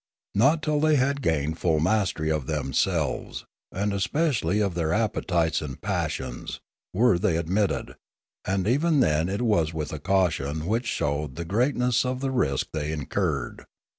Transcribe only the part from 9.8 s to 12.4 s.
a caution which showed the greatness of the